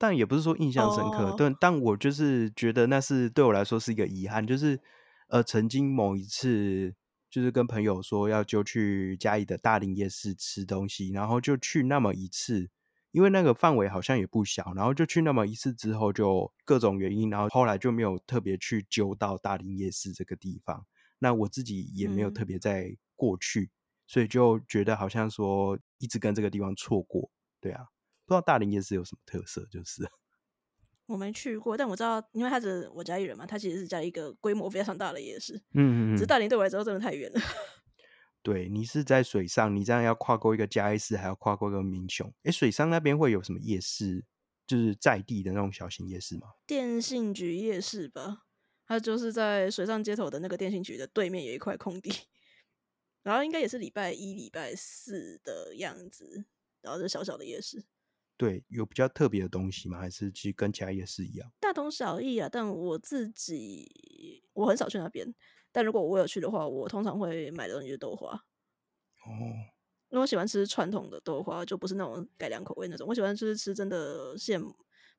[0.00, 4.80] 但也不是说印象深刻，但但我就是觉得那是对我来说是一个遗憾，就是
[5.28, 6.94] 呃，曾经某一次
[7.28, 12.70] 就是跟朋友说要就去嘉义的大林夜市吃东西，然后就去那么一次，
[13.10, 20.86] 因为那个范围好像也不小，然后就去那么一次之后，就各种原因，然后后来就没有特别去揪到大林夜市这个地方，
[21.18, 23.70] 那我自己也没有特别在过去。
[24.06, 27.84] 所以就觉得好像说一直跟这个地方错过，对啊，
[28.30, 30.08] 不知道大林夜市有什么特色，就是
[31.06, 37.40] 我没去过，但我知道，因为他是我家一人嘛，他其实是在一个规模非常大的夜市，嗯嗯嗯，只是大林对我来说真的太远了。
[38.40, 44.24] 对你是在水上，你这样要跨过一个嘉义市，还要跨过一个民雄，哎，水上那边会有什么夜市，
[44.64, 46.46] 就是在地的那种小型夜市吗？
[46.68, 48.44] 电信局夜市吧，
[48.86, 52.12] 它就是在水上街头的那个电信局的对面有一块空地。
[53.22, 56.46] 然后应该也是礼拜一、礼拜四的样子，
[56.80, 57.84] 然后是小小的夜市。
[58.40, 59.98] 对，有比较特别的东西吗？
[59.98, 61.52] 还是其实跟其他夜市一样？
[61.60, 62.48] 大同小异啊。
[62.50, 65.34] 但我自己我很少去那边，
[65.70, 68.32] 但如果我有去的话，我通常会买的东西是豆花。
[69.26, 69.28] 哦，
[70.08, 73.06] 因为我喜欢吃传统的豆花，就不是那种改良口味那种。
[73.06, 74.58] 我喜欢就是吃真的现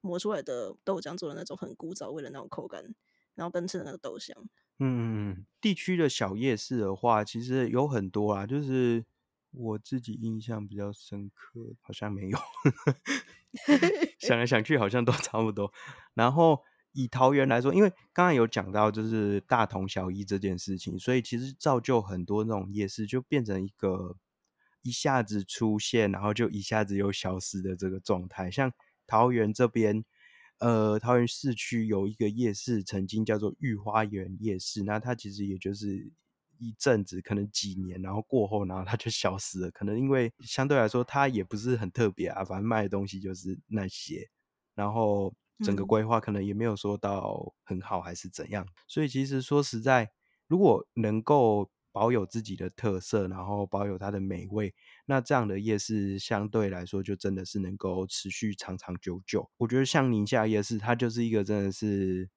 [0.01, 2.83] 磨出来的豆浆做的那种很古早味的那种口感，
[3.35, 4.35] 然后跟吃的那个豆香。
[4.79, 8.47] 嗯，地区的小夜市的话，其实有很多啊。
[8.47, 9.05] 就是
[9.51, 12.37] 我自己印象比较深刻，好像没有。
[14.19, 15.71] 想来 想去，好像都 差不多。
[16.13, 16.61] 然后
[16.93, 24.17] 以桃园来说，因为刚刚有讲到就是大同小异这件事情，所以其实造就很多那种夜市就变成一个
[24.81, 28.49] 一下子出现，然后就一下子又消失的这个状态。
[28.49, 28.71] 像
[29.05, 30.03] 桃园这边。
[30.59, 34.83] 呃，桃园市区有一个夜市，曾经叫做御花园夜市。
[34.83, 36.11] 那它其实也就是
[36.61, 39.71] 一阵子，可能几年，然后过后，然后它就消失了。
[39.71, 44.29] 可能因为相对来说，它也不是很特别啊，反正卖的东西就是那些。
[44.75, 48.65] 然后整个规划可能也没有说到很好，还是怎样。
[48.87, 50.09] 所以其实说实在，
[50.47, 51.69] 如果能够。
[51.93, 54.73] 保有自己的特色，然后保有它的美味，
[55.05, 59.51] 那这样的夜市相对来说就真的是能够持续长长久久。
[59.57, 62.29] 我觉得像宁夏夜市，它就是一个真的是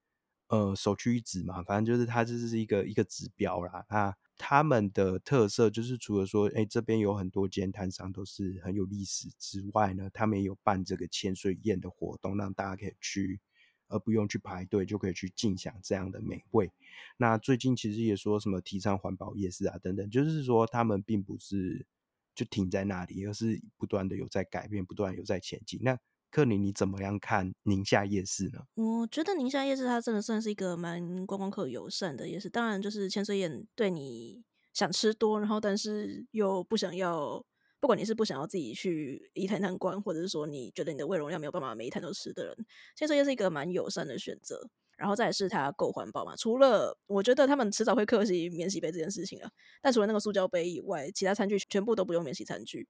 [0.54, 3.84] 呃首屈一指嘛，反正就是它就是一个一个指标啦。
[3.88, 13.40] 那他们的特色就是除了说，哎，这边有很多间摊商都是很有历史之外呢，他们也有办这个千岁宴的活动，让大家可以去。
[13.88, 16.72] 而不用去排队就可以去尽享这样的美味。
[17.18, 21.86] 那最近其实也说什么提倡环保夜市啊等等，就是说他们并不是
[22.34, 25.78] 就停在那里，而是不断的有在改变，不断有在前进。
[25.82, 25.96] 那
[26.34, 28.58] 克林，你怎么样看宁夏夜市呢？
[28.74, 32.50] 我觉得宁夏夜市它真的算是一个蛮观光客友善的夜市。
[32.50, 34.42] 当然，就是千岁宴对你
[34.72, 37.44] 想吃多，然后但是又不想要。
[37.78, 42.56] 不管你是不想要自己去一摊摊逛，或者是说你觉得你的胃容量没有办法每一摊都吃的人，
[42.96, 44.68] 千岁宴是一个蛮友善的选择。
[44.96, 46.34] 然后再是它够环保嘛？
[46.34, 49.50] 除了我觉得他们迟早会客气免洗杯这件事情啊，
[49.82, 52.88] 但除了那个塑胶杯以外，其他餐具全部都不用免洗餐具。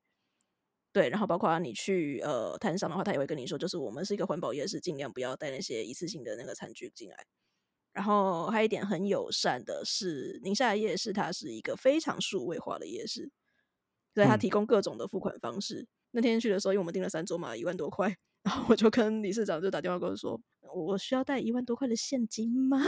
[0.95, 7.27] 对，然后包括你去呃摊上的话，他也会跟你说，就是我们是一个环保夜市，尽量不要带那些一次性的那个餐具进来。
[7.93, 13.33] 然后还有一点很友善的是，宁夏夜市它是一个非常数位化的夜市。
[14.15, 15.85] 对他提供各种的付款方式。
[16.13, 20.41] 那天去的时候，因为我们订了三桌嘛，一万多块， 然后我就跟理事长就打电话跟我说
[20.73, 22.79] ：“我需要带一万多块的现金吗？”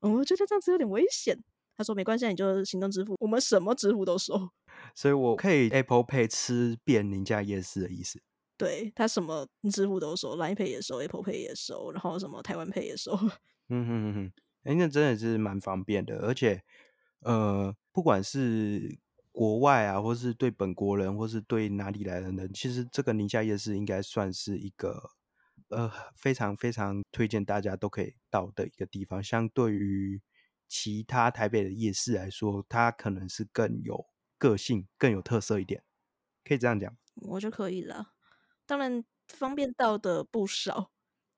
[0.00, 1.38] 我觉得这样子有点危险。
[1.76, 4.48] 他说：“没关系，你就行动支付，我们什么支付都收。”
[4.96, 8.20] 所以我可以 Apple Pay 吃遍宁家夜市的意思。
[8.56, 13.12] 对他什么支付都收，Line Pay 也收，Apple Pay 也收，然后什么台湾 Pay 也收。
[13.68, 14.32] 嗯哼哼哼，
[14.62, 16.62] 哎，那真的是蛮方便的，而且
[17.20, 18.98] 呃，不管是
[19.32, 25.10] 国外啊，或是对本国人，或是对哪里来的人，其实这个宁夏夜市应该算是一个
[25.68, 29.22] 呃非常非常推荐大家都可以到的一个地方。
[29.22, 30.22] 相对于
[30.66, 34.06] 其他台北的夜市来说，它可能是更有
[34.38, 35.82] 个性、更有特色一点，
[36.44, 36.96] 可以这样讲。
[37.14, 38.12] 我就可以了。
[38.66, 40.90] 当然，方便到的不少，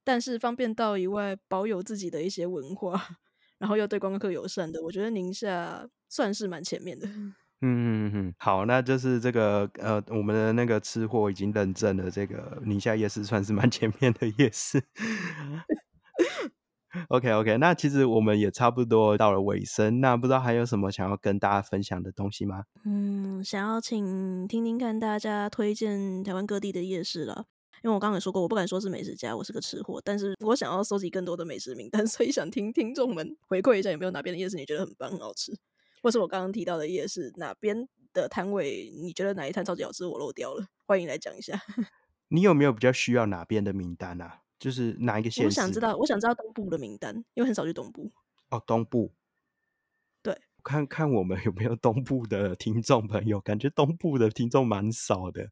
[0.04, 3.18] 但是方便到以外，保有自己的一些文化，
[3.58, 7.06] 然后又对观光客友善的，我觉得宁夏算是蛮前面的。
[7.08, 14.82] 嗯嗯嗯，好，那就是这个呃，我们的那个吃货已经认证了，这个宁夏夜市算是蛮前面的夜市。
[17.08, 22.64] OK OK，那其实我们也差不多到了尾声，那不知道还有什么想要跟大家分享的东西吗？
[22.84, 27.46] 嗯，想要请听听看大家推荐台湾各地的夜市了，
[27.82, 35.52] 因为我刚刚也说过，我不敢说是美食家，我是个吃货，但是我想要收集更多的美食名单， 所以想听听众们回馈一下，有没有哪边的夜市你觉得很棒、很好吃，
[36.02, 41.60] 或是我刚刚提到的夜市哪边的摊位你觉得哪一摊超级好吃，我漏掉了，欢迎来讲一下。
[42.30, 44.40] 你有没有比较需要哪边的名单啊？
[44.58, 45.44] 就是哪一个县？
[45.44, 48.10] 我想知道，我想知道东部的名单，因为很少去东部。
[48.50, 49.12] 哦，东部。
[50.22, 55.48] 对，看看我们有没有东部的听众朋友，感觉东部的听众蛮少的。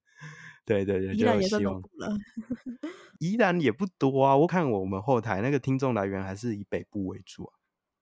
[0.64, 2.16] 对对对，宜兰也算东部了。
[3.20, 7.52] 宜兰也不多啊，我看我们后台那个听众来源还是以北部为主啊。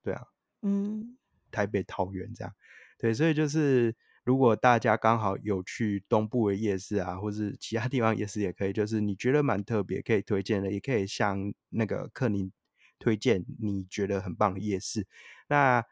[0.02, 0.24] 对啊，
[0.62, 1.16] 嗯，
[1.50, 2.54] 台北、桃园这样。
[2.98, 3.94] 对，所以就是。
[4.24, 12.50] 如果大家刚好有去东部的夜市啊，或是其他地方夜市也可以，就是你觉得蛮特别，可以推荐的，也可以向那个克宁
[12.98, 15.06] 推荐你觉得很棒的夜市。
[15.48, 15.84] 那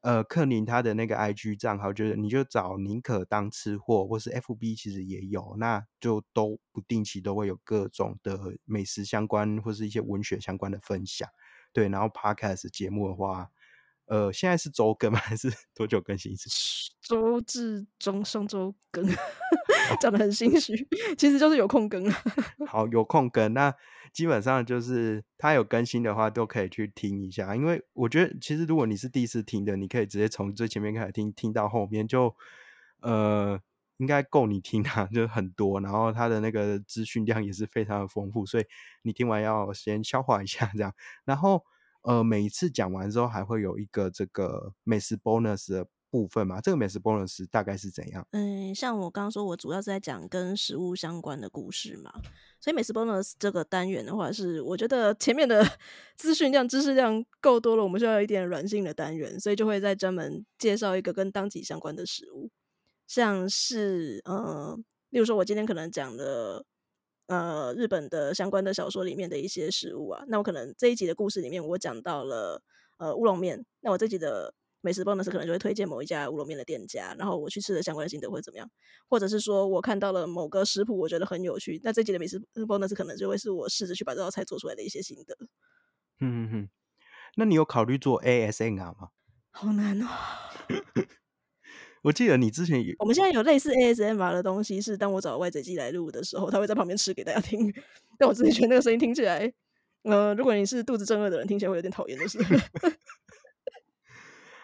[0.00, 11.28] 呃，克宁他的那个 IG 账号，就是你就找宁可当吃货，或是 FB 其实也有，那就都不定期都会有各种的美食相关或是一些文学相关的分享。
[11.72, 13.50] 对，然后 Podcast 节目的话。
[14.06, 15.18] 呃，现在是周更吗？
[15.24, 16.48] 还是多久更新一次？
[17.00, 19.04] 周至中上周更，
[20.00, 20.74] 讲的很心虚，
[21.16, 22.10] 其实就是有空更。
[22.68, 23.74] 好，有空更，那
[24.12, 27.56] 基本上就是他有更新的话，都可以去听一下。
[27.56, 32.34] 因为我觉得，其实如果你是第一次听的，你可以直接从最前面开始听，听到后面就
[33.00, 33.58] 呃，
[33.96, 35.80] 应该够你听啊，就很多。
[35.80, 38.64] 然后他的那个资讯量也是非常的丰富，所以
[39.02, 40.92] 你听完要先消化一下这样。
[41.24, 41.64] 然后。
[42.04, 46.60] 呃，每一次讲完之后，还会有一个这个美食 bonus 的部分嘛？
[46.60, 48.26] 这个美食 bonus 大概是怎样？
[48.32, 52.12] 嗯，像我刚刚说，我主要是在讲跟食物相关的故事嘛。
[52.60, 55.64] 所以美食 bonus 这个单元的话，是我觉得前面的
[56.16, 62.50] 资讯量、知识量够多了，我们需要一点软性的单元，所以就会再专门介绍一个跟当季相关的食物，
[63.06, 64.78] 像是呃，
[65.08, 66.66] 例如说，我今天可能讲的。
[67.26, 72.62] 呃，日本的相关的小说里面的一些食物啊，那我可能这一集的故事里面我讲到了
[72.98, 78.70] 呃乌龙面，那我这集的美食 bonus 可能就会推荐某一家乌龙面的店家，然后我去吃的相关的心得会怎么样，
[79.08, 85.34] 或者是说我看到了某个食谱，我觉得很有趣，那这集的美食 bonus 可能就会是我试着去把这道菜做出来的一些心得。
[86.20, 86.68] 嗯嗯嗯，
[87.36, 89.08] 那你有考虑做 ASMR 吗？
[89.50, 90.06] 好难哦。
[92.04, 97.72] 我记得你之前有，我们现在有类似 ASMR 的东西，是当我找外贼机来录的时候，他会在旁边吃给大家听。
[98.18, 99.50] 但我自己觉得那个声音听起来，
[100.02, 102.38] 呃，如果你是肚子正饿的人，听起来会有点讨厌， 就是。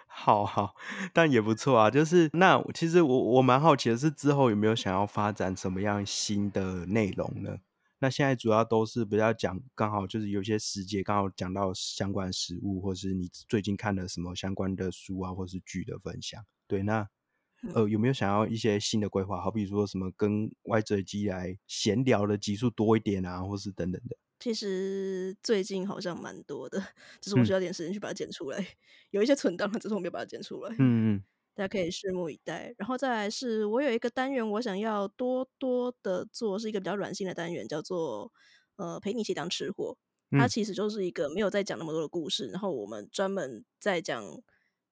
[0.07, 0.75] 好好，
[1.15, 1.91] 但也不错啊。
[1.91, 7.57] 就是那其实我我蛮好奇的是，之后有没有想要发展什么样新的内容呢？
[8.01, 16.45] 那现在主要都是比较讲，刚好就是有些时节刚好讲到相关食物，或是你最近看了什么相关的书啊，或是剧的分享。
[16.69, 17.09] 对，那。
[17.75, 19.41] 呃，有没有想要一些新的规划？
[19.41, 24.17] 好比说什么跟 Y 嘴机来闲聊的集数多一点啊，或是等等的。
[24.39, 26.83] 其实最近好像蛮多的，
[27.21, 28.67] 只是我需要点时间去把它剪出来。
[29.13, 30.75] 有一些存档，只是我没有把它剪出来。
[30.79, 32.75] 嗯嗯，大家可以拭目以待。
[32.79, 38.33] 然后再来是我有一个单元，我想要多多的做，是一个比较软性的单元，叫做
[38.77, 39.99] 呃陪你一起当吃货。
[40.31, 44.41] 它其实就是一个没有在讲那么多的故事，然后我们专门在讲。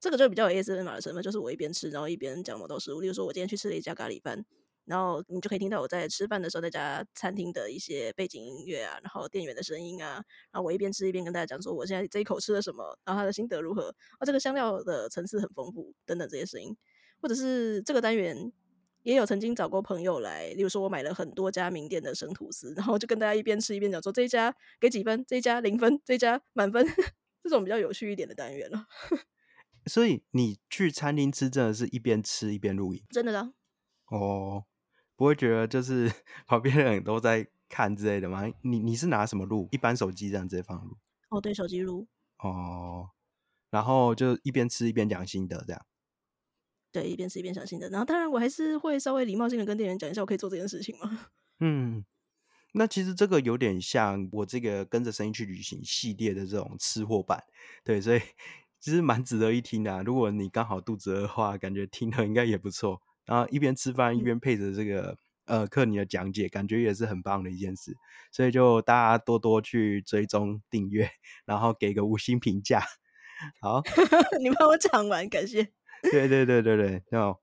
[0.01, 3.01] 这个就比较有 ASMR 的成分，就是我一边吃，然后一边讲某道食物。
[3.01, 4.45] 例如说，我今天去吃了一家咖喱饭，
[4.85, 10.15] 然后你就可以听到我在吃饭的时候，那家餐厅的一些背景音乐啊，然后店员的声音啊，
[10.53, 16.77] 然后我一边吃一边跟大家讲说，我现在这一口吃了什么，然后他的心得如何，啊，这个香料的层次很丰富，等等这些声音，
[17.21, 18.53] 或者是这个单元
[19.03, 26.87] 也有曾经找过朋友来，例如说我买了很多家名店的生吐司，然后就跟大家一边吃一边讲说，这一家给几分，这一家零分，这一家满分，
[27.43, 28.87] 这种比较有趣一点的单元了。
[29.89, 33.53] 所以你去餐厅吃，真的是一边吃一边录影，真的的。
[34.07, 34.65] 哦，
[35.17, 36.13] 不会觉得就是
[36.47, 38.45] 旁边的人都在看之类的吗？
[38.63, 39.69] 你你是拿什么录？
[39.73, 40.97] 一般手机这样直接放录？
[41.31, 42.07] 哦，对，手机录。
[42.39, 43.11] 哦，
[43.71, 45.87] 然后就一边吃一边讲心得这样。
[46.91, 47.89] 对，一边吃一边讲心得。
[47.91, 51.29] 然后当然我还是会稍微礼貌性的跟店员讲一下，我可以做这件事情吗？
[51.61, 52.05] 嗯，
[52.73, 57.45] 那其实这个有点像我这个跟着声音去旅行系列的这种吃货版，
[57.85, 58.21] 对，所以
[58.81, 60.03] 其实蛮值得一听的。
[60.03, 63.01] 如果你刚好肚子饿的话，感觉听了应该也不错。
[63.25, 67.97] 然后一边吃饭一边配着这个呃克尼的讲解，感觉也是很棒的一件事。
[68.33, 71.11] 所以就大家多多去追踪订阅，
[71.45, 72.83] 然后给个五星评价。
[73.61, 73.83] 好，
[74.41, 75.65] 你帮我讲完，感谢。
[76.11, 77.35] 对对对对对，那，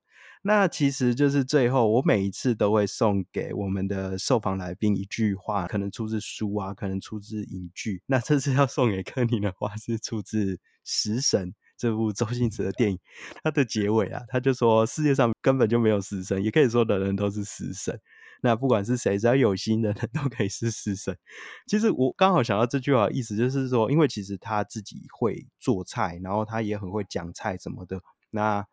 [0.43, 8.01] 那其实就是最后，我每一次都会送给我们的受访来宾一句话，可能出自书啊，可能出自影剧。
[8.05, 10.55] 那这次要送给柯尼的话，是出自
[10.85, 12.97] 《食神》这部周星驰的电影。
[13.43, 17.99] 它的结尾啊，他就说世界上根本就没有食神，也可以说人人都是食神。
[18.41, 21.17] 那不管是谁，只要有心的人都可以是食神。
[21.65, 27.99] 其实我刚好想到这句话，意思就是说，因为其实他自己会做菜，然后他也很会讲菜什么的。
[28.29, 28.65] 那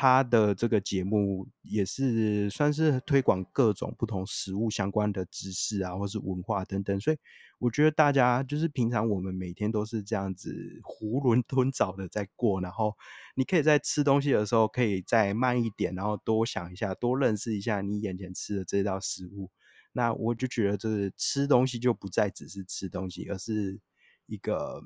[0.00, 7.16] 他的这个节目也是算是推广各种不同食物相关的知识啊，或是文化等等，所以
[7.58, 12.94] 我觉得大家就是平常我们每天都是这样子囫囵吞枣的在过，然后
[13.34, 19.50] 你可以在吃东西的时候可以再慢一点，然后多想一下，多认识一下你眼前吃的这道食物。
[19.90, 23.80] 那我就觉得，就是吃东西就不再只是吃东西，而是
[24.26, 24.80] 一个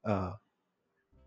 [0.00, 0.40] 呃。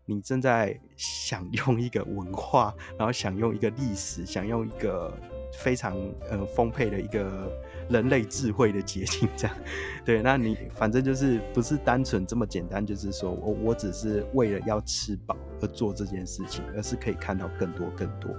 [0.06, 5.12] 你正在享用一个文化，然后享用一个历史，享用一个
[5.52, 5.96] 非常
[6.30, 7.50] 呃丰沛的一个
[7.88, 9.56] 人类智慧的结晶，这样
[10.04, 10.22] 对？
[10.22, 18.30] 那你反正就是不是单纯这么简单，就是说我我只是为了要吃饱而做这件事情，而是可以看到更多更多。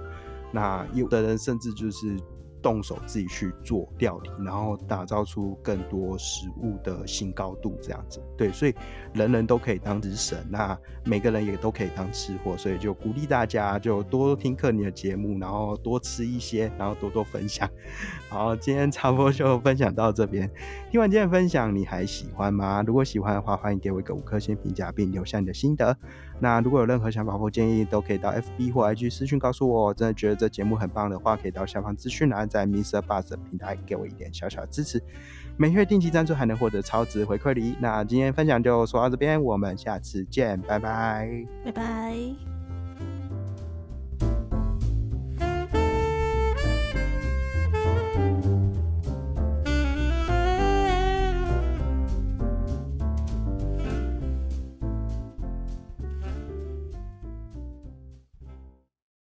[0.52, 2.16] 那有的人甚至就是。
[2.66, 8.74] 动手自己去做料理，然后打造出更多食物的新高度，这样子对，所以
[9.14, 17.70] 人人都可以当食神，那每个人也都可以当吃货，所以就鼓励大家就多听克尼的节目，然后多吃一些，然后多多分享。
[18.28, 20.50] 好，今天差不多就分享到这边。
[20.90, 22.82] 听完今天的分享，你还喜欢吗？
[22.84, 25.96] 如果喜欢的话，欢迎给我一个五颗星评价，并留下你的心得。
[26.38, 29.94] 那如果有任何想法或建议，都可以到 FB 或 IG 私讯告诉我。
[29.94, 33.00] 真的觉得这节目很棒的话，可以到下方资讯栏，在 Mr.
[33.00, 35.02] Buzz 平台给我一点小小的支持。
[35.56, 37.76] 每月定期赞助还能获得超值回馈礼。
[37.80, 41.28] 那今天分享就说到这边，我们下次见，拜拜，
[41.64, 42.65] 拜拜。